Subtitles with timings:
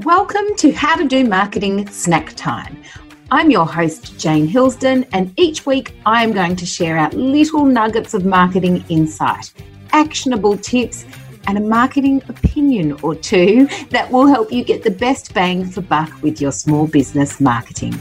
[0.00, 2.82] Welcome to How to Do Marketing Snack Time.
[3.30, 7.66] I'm your host, Jane Hillsdon, and each week I am going to share out little
[7.66, 9.52] nuggets of marketing insight,
[9.90, 11.04] actionable tips,
[11.46, 15.82] and a marketing opinion or two that will help you get the best bang for
[15.82, 17.92] buck with your small business marketing.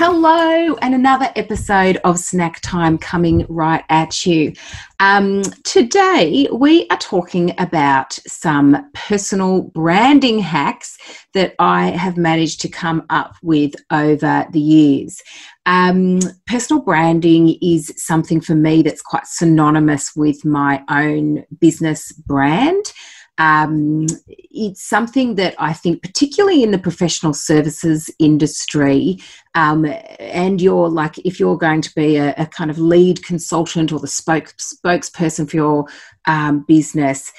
[0.00, 4.52] Hello, and another episode of Snack Time coming right at you.
[5.00, 10.98] Um, today, we are talking about some personal branding hacks
[11.34, 15.20] that I have managed to come up with over the years.
[15.66, 22.92] Um, personal branding is something for me that's quite synonymous with my own business brand.
[23.38, 24.06] Um,
[24.50, 29.18] it's something that I think, particularly in the professional services industry,
[29.58, 33.90] um, and you're like, if you're going to be a, a, kind of lead consultant
[33.90, 35.86] or the spoke, spokesperson for your
[36.26, 37.32] um, business,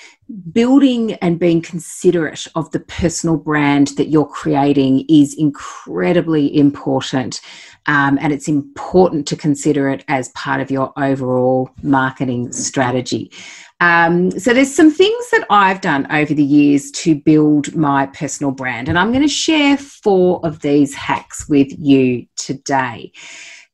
[0.51, 7.39] building and being considerate of the personal brand that you're creating is incredibly important.
[7.85, 13.31] Um, and it's important to consider it as part of your overall marketing strategy.
[13.81, 18.51] Um, so there's some things that I've done over the years to build my personal
[18.51, 23.11] brand, and I'm going to share four of these hacks with you today.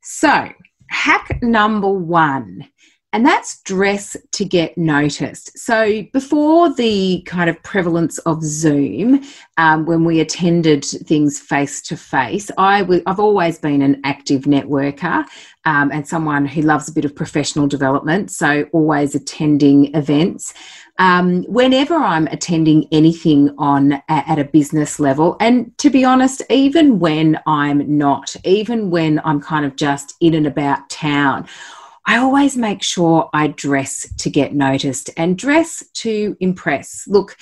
[0.02, 0.50] So,
[0.89, 2.67] hack number one
[3.16, 5.58] and that's dress to get noticed.
[5.58, 9.23] So, before the kind of prevalence of Zoom,
[9.55, 14.41] um, when we attended things face to face, i w- I've always been an active
[14.41, 15.23] networker
[15.63, 20.53] um, and someone who loves a bit of professional development, so always attending events.
[21.00, 26.41] Um, whenever I'm attending anything on a, at a business level, and to be honest,
[26.50, 31.47] even when I'm not, even when I'm kind of just in and about town,
[32.06, 37.08] I always make sure I dress to get noticed and dress to impress.
[37.08, 37.38] Look,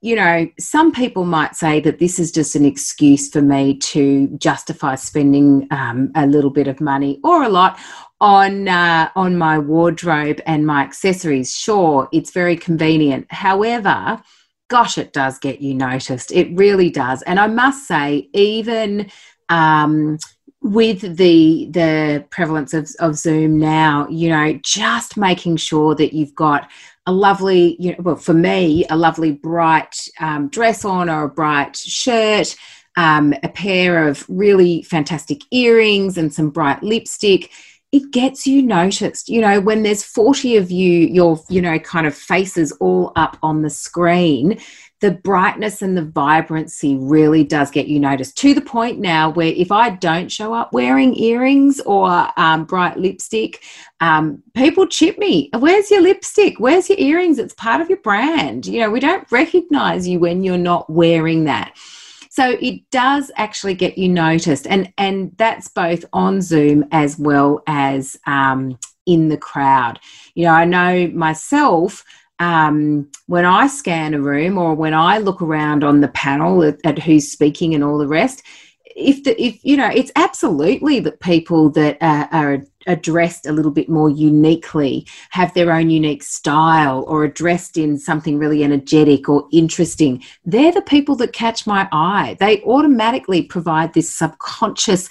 [0.00, 4.28] you know, some people might say that this is just an excuse for me to
[4.38, 7.78] justify spending um, a little bit of money or a lot
[8.20, 11.56] on uh, on my wardrobe and my accessories.
[11.56, 13.26] Sure, it's very convenient.
[13.30, 14.22] However,
[14.68, 16.30] gosh, it does get you noticed.
[16.30, 17.22] It really does.
[17.22, 19.10] And I must say, even
[19.48, 20.18] um,
[20.60, 26.34] with the the prevalence of, of zoom now you know just making sure that you've
[26.34, 26.68] got
[27.06, 31.28] a lovely you know well for me a lovely bright um, dress on or a
[31.28, 32.56] bright shirt
[32.96, 37.50] um, a pair of really fantastic earrings and some bright lipstick
[37.90, 42.06] it gets you noticed you know when there's 40 of you your you know kind
[42.06, 44.58] of faces all up on the screen
[45.00, 49.52] the brightness and the vibrancy really does get you noticed to the point now where
[49.52, 53.62] if I don't show up wearing earrings or um, bright lipstick,
[54.00, 55.50] um, people chip me.
[55.56, 56.58] Where's your lipstick?
[56.58, 57.38] Where's your earrings?
[57.38, 58.66] It's part of your brand.
[58.66, 61.76] You know, we don't recognize you when you're not wearing that.
[62.38, 67.64] So it does actually get you noticed, and and that's both on Zoom as well
[67.66, 69.98] as um, in the crowd.
[70.36, 72.04] You know, I know myself
[72.38, 76.78] um, when I scan a room or when I look around on the panel at,
[76.84, 78.44] at who's speaking and all the rest,
[78.84, 83.70] if the if you know, it's absolutely that people that uh, are addressed a little
[83.70, 89.46] bit more uniquely, have their own unique style, or addressed in something really energetic or
[89.52, 90.24] interesting.
[90.44, 92.36] They're the people that catch my eye.
[92.40, 95.08] They automatically provide this subconscious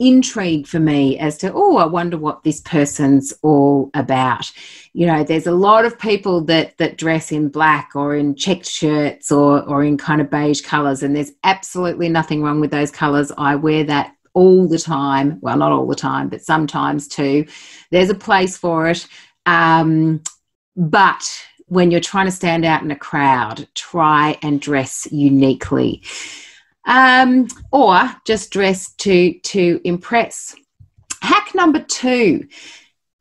[0.00, 4.50] intrigue for me as to oh i wonder what this person's all about
[4.94, 8.64] you know there's a lot of people that that dress in black or in checked
[8.64, 12.90] shirts or or in kind of beige colors and there's absolutely nothing wrong with those
[12.90, 17.44] colors i wear that all the time well not all the time but sometimes too
[17.90, 19.06] there's a place for it
[19.46, 20.22] um,
[20.76, 21.26] but
[21.66, 26.02] when you're trying to stand out in a crowd try and dress uniquely
[26.86, 30.54] um, or just dress to to impress.
[31.22, 32.46] Hack number two.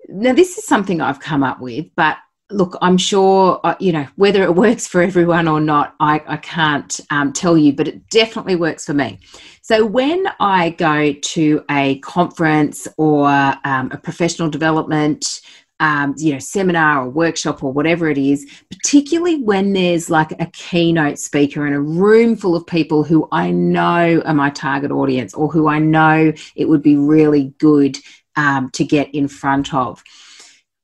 [0.07, 2.17] Now, this is something I've come up with, but
[2.51, 6.37] look, I'm sure, uh, you know, whether it works for everyone or not, I, I
[6.37, 9.19] can't um, tell you, but it definitely works for me.
[9.61, 13.27] So when I go to a conference or
[13.63, 15.41] um, a professional development
[15.81, 20.45] um, you know seminar or workshop or whatever it is particularly when there's like a
[20.47, 25.33] keynote speaker in a room full of people who i know are my target audience
[25.33, 27.97] or who i know it would be really good
[28.35, 30.03] um, to get in front of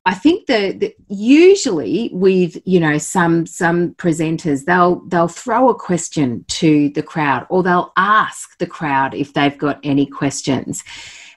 [0.07, 6.45] I think that usually with you know some some presenters they'll they'll throw a question
[6.47, 10.83] to the crowd or they'll ask the crowd if they've got any questions.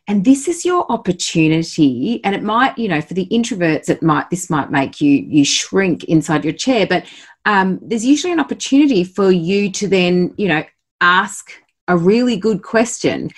[0.07, 4.29] And this is your opportunity and it might you know for the introverts it might
[4.29, 7.07] this might make you you shrink inside your chair but
[7.47, 10.65] um, there's usually an opportunity for you to then you know
[11.01, 11.53] ask
[11.89, 13.31] a really good question.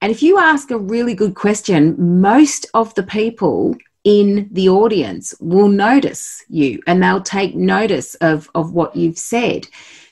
[0.00, 5.34] And if you ask a really good question most of the people in the audience
[5.40, 9.66] will notice you and they'll take notice of of what you've said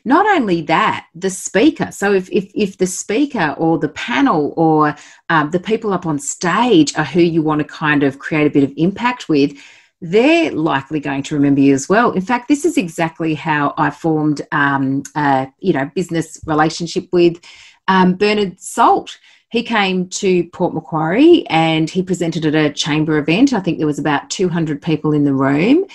[0.08, 1.90] not only that, the speaker.
[1.92, 4.96] So if, if, if the speaker or the panel or
[5.28, 8.50] um, the people up on stage are who you want to kind of create a
[8.50, 9.58] bit of impact with,
[10.00, 12.12] they're likely going to remember you as well.
[12.12, 17.38] In fact, this is exactly how I formed, um, a, you know, business relationship with
[17.86, 19.18] um, Bernard Salt.
[19.50, 23.52] He came to Port Macquarie and he presented at a chamber event.
[23.52, 25.86] I think there was about 200 people in the room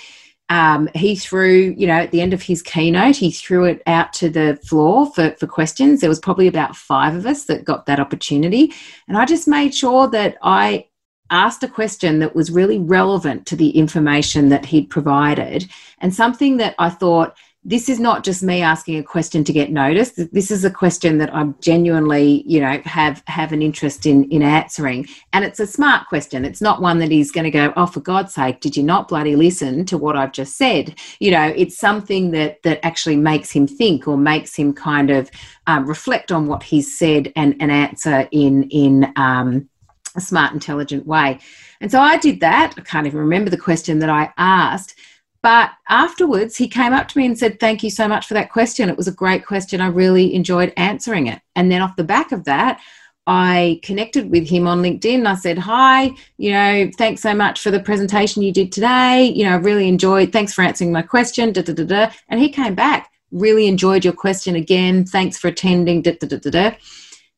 [0.50, 4.12] um, he threw, you know, at the end of his keynote, he threw it out
[4.14, 6.00] to the floor for, for questions.
[6.00, 8.72] There was probably about five of us that got that opportunity.
[9.08, 10.86] And I just made sure that I
[11.30, 15.68] asked a question that was really relevant to the information that he'd provided
[15.98, 19.72] and something that I thought this is not just me asking a question to get
[19.72, 20.32] noticed.
[20.32, 24.42] This is a question that i'm genuinely you know have have an interest in in
[24.42, 25.06] answering.
[25.32, 26.44] And it's a smart question.
[26.44, 29.08] It's not one that he's going to go oh for god's sake did you not
[29.08, 30.94] bloody listen to what i've just said?
[31.20, 35.30] You know it's something that that actually makes him think or makes him kind of
[35.66, 39.68] um, reflect on what he's said and, and answer in in um,
[40.16, 41.38] a smart intelligent way.
[41.80, 42.74] And so i did that.
[42.76, 44.96] I can't even remember the question that i asked
[45.44, 48.50] but afterwards, he came up to me and said, Thank you so much for that
[48.50, 48.88] question.
[48.88, 49.82] It was a great question.
[49.82, 51.42] I really enjoyed answering it.
[51.54, 52.80] And then off the back of that,
[53.26, 55.26] I connected with him on LinkedIn.
[55.26, 59.24] I said, Hi, you know, thanks so much for the presentation you did today.
[59.34, 61.52] You know, I really enjoyed, thanks for answering my question.
[61.52, 62.10] Da, da, da, da.
[62.28, 65.04] And he came back, really enjoyed your question again.
[65.04, 66.00] Thanks for attending.
[66.00, 66.76] Da, da, da, da, da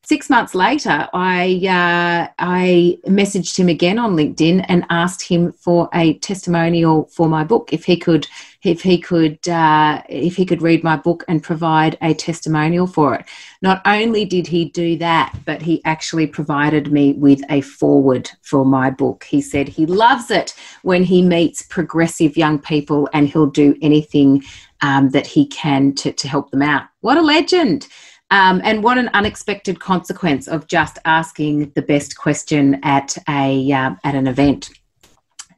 [0.07, 5.89] six months later, I uh, I messaged him again on LinkedIn and asked him for
[5.93, 7.73] a testimonial for my book.
[7.73, 8.25] If he could,
[8.63, 13.15] if he could, uh, if he could read my book and provide a testimonial for
[13.15, 13.25] it.
[13.61, 18.65] Not only did he do that, but he actually provided me with a foreword for
[18.65, 19.25] my book.
[19.25, 24.43] He said he loves it when he meets progressive young people, and he'll do anything
[24.81, 26.83] um, that he can to to help them out.
[27.01, 27.87] What a legend!
[28.29, 33.95] Um, and what an unexpected consequence of just asking the best question at a uh,
[34.03, 34.69] at an event.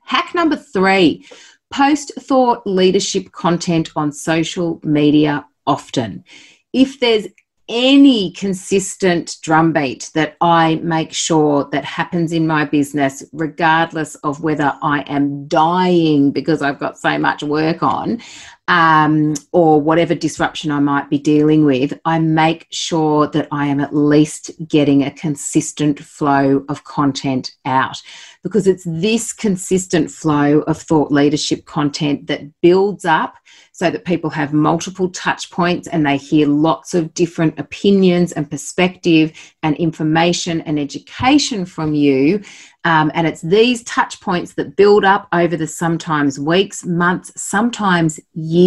[0.04, 1.26] Hack number three:
[1.72, 6.24] post thought leadership content on social media often.
[6.74, 7.28] If there's
[7.70, 14.74] any consistent drumbeat that I make sure that happens in my business, regardless of whether
[14.82, 18.22] I am dying because I've got so much work on,
[18.70, 23.80] um, or whatever disruption I might be dealing with, I make sure that I am
[23.80, 28.00] at least getting a consistent flow of content out
[28.44, 33.36] because it's this consistent flow of thought leadership content that builds up
[33.74, 38.52] so that people have multiple touch points and they hear lots of different opinions and
[38.52, 39.32] perspective
[39.64, 42.42] and information and education from you.
[42.86, 48.20] Um, and it's these touch points that build up over the sometimes weeks, months, sometimes
[48.34, 48.59] years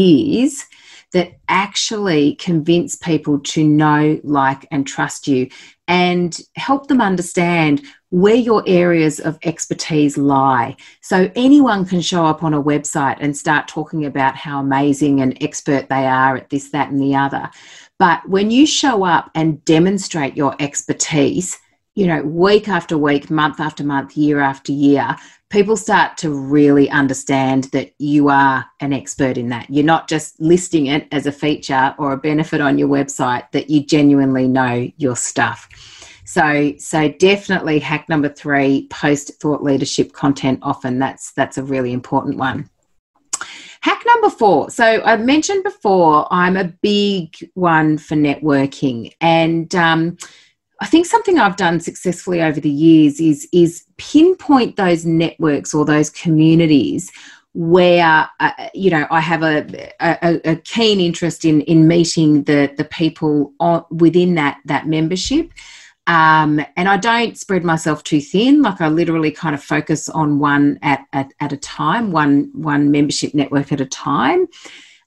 [1.12, 5.48] that actually convince people to know, like, and trust you
[5.86, 10.76] and help them understand where your areas of expertise lie.
[11.02, 15.36] So anyone can show up on a website and start talking about how amazing and
[15.42, 17.50] expert they are at this, that, and the other.
[17.98, 21.58] But when you show up and demonstrate your expertise,
[21.94, 25.16] you know, week after week, month after month, year after year,
[25.52, 29.68] people start to really understand that you are an expert in that.
[29.68, 33.68] You're not just listing it as a feature or a benefit on your website, that
[33.68, 35.68] you genuinely know your stuff.
[36.24, 40.60] So, so definitely hack number three: post thought leadership content.
[40.62, 42.70] Often, that's that's a really important one.
[43.82, 44.70] Hack number four.
[44.70, 50.16] So I mentioned before, I'm a big one for networking, and um,
[50.82, 55.84] I think something I've done successfully over the years is is pinpoint those networks or
[55.84, 57.08] those communities
[57.54, 62.74] where uh, you know I have a, a, a, keen interest in in meeting the
[62.76, 65.52] the people on, within that that membership.
[66.08, 68.62] Um, and I don't spread myself too thin.
[68.62, 72.90] Like I literally kind of focus on one at, at, at a time, one one
[72.90, 74.48] membership network at a time.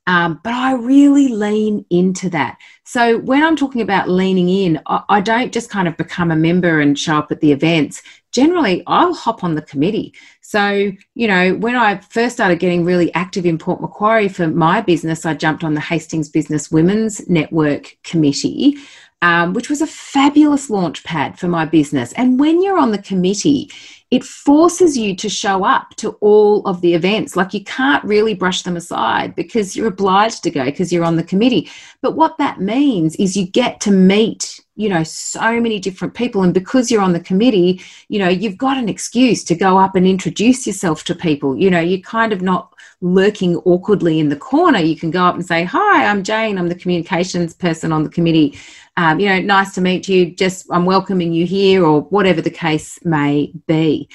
[0.08, 2.58] Um, but I really lean into that.
[2.84, 6.36] So when I'm talking about leaning in, I, I, don't just kind of become a
[6.36, 8.04] member and show up at the events.
[8.32, 10.14] Generally, I'll hop on the committee.
[10.42, 14.82] So, you know, when I first started getting really active in Port Macquarie for my
[14.82, 18.78] business, I jumped on the Hastings Business Women's Network Committee.
[19.25, 22.13] Um, which was a fabulous launch pad for my business.
[22.13, 23.72] And when you're on the committee,
[24.12, 27.36] it forces you to show up to all of the events.
[27.36, 31.15] Like you can't really brush them aside because you're obliged to go because you're on
[31.15, 31.72] the committee.
[32.03, 36.44] But what that means is you get to meet, you know, so many different people.
[36.44, 39.96] And because you're on the committee, you know, you've got an excuse to go up
[39.96, 41.58] and introduce yourself to people.
[41.58, 44.79] You know, you're kind of not lurking awkwardly in the corner.
[44.79, 46.58] You can go up and say, Hi, I'm Jane.
[46.58, 48.58] I'm the communications person on the committee
[48.98, 52.50] um, you know, nice to meet you, just I'm welcoming you here, or whatever the
[52.50, 54.10] case may be.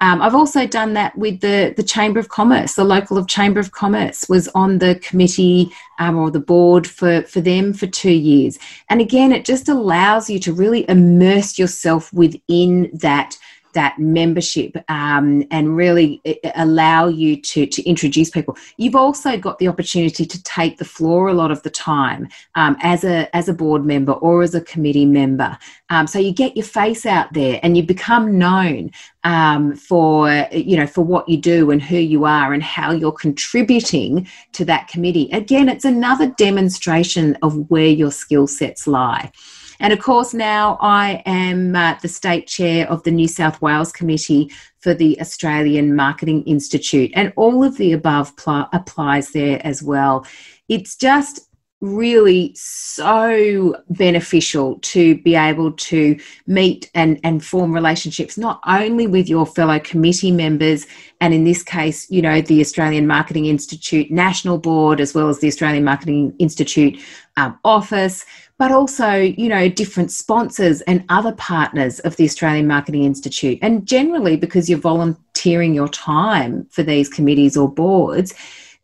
[0.00, 2.74] Um, I've also done that with the, the Chamber of Commerce.
[2.74, 7.22] The local of Chamber of Commerce was on the committee um, or the board for,
[7.22, 8.58] for them for two years.
[8.90, 13.38] And again, it just allows you to really immerse yourself within that
[13.74, 16.20] that membership um, and really
[16.54, 18.56] allow you to, to introduce people.
[18.76, 22.76] You've also got the opportunity to take the floor a lot of the time um,
[22.80, 25.58] as a as a board member or as a committee member.
[25.90, 28.90] Um, so you get your face out there and you become known
[29.24, 33.12] um, for you know for what you do and who you are and how you're
[33.12, 35.28] contributing to that committee.
[35.32, 39.32] Again, it's another demonstration of where your skill sets lie.
[39.84, 43.92] And of course, now I am uh, the state chair of the New South Wales
[43.92, 44.50] Committee
[44.80, 50.26] for the Australian Marketing Institute, and all of the above pl- applies there as well.
[50.70, 51.50] It's just
[51.84, 59.28] really so beneficial to be able to meet and, and form relationships not only with
[59.28, 60.86] your fellow committee members
[61.20, 65.40] and in this case you know the australian marketing institute national board as well as
[65.40, 66.98] the australian marketing institute
[67.36, 68.24] um, office
[68.58, 73.58] but also you know different sponsors and other partners of the australian marketing institute.
[73.62, 78.34] And generally because you're volunteering your time for these committees or boards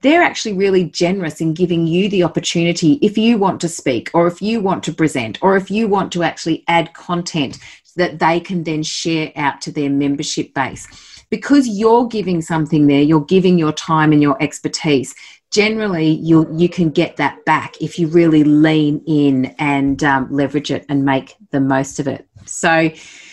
[0.02, 4.26] they're actually really generous in giving you the opportunity if you want to speak or
[4.26, 7.59] if you want to present or if you want to actually add content
[7.97, 10.87] that they can then share out to their membership base.
[11.30, 15.14] Because you're giving something there, you're giving your time and your expertise.
[15.50, 20.71] Generally, you you can get that back if you really lean in and um, leverage
[20.71, 22.26] it and make the most of it.
[22.47, 22.90] So,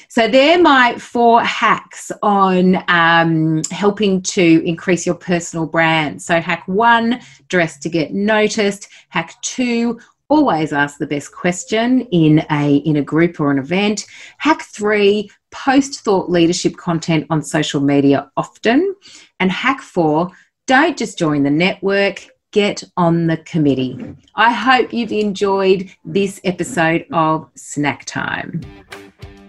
[0.10, 6.22] so they're my four hacks on um, helping to increase your personal brand.
[6.22, 8.88] So hack one, dress to get noticed.
[9.10, 10.00] Hack two,
[10.30, 14.06] always ask the best question in a in a group or an event.
[14.38, 18.96] Hack three, post thought leadership content on social media often.
[19.40, 20.30] And hack four,
[20.68, 24.16] don't just join the network, get on the committee.
[24.36, 28.62] I hope you've enjoyed this episode of Snack Time.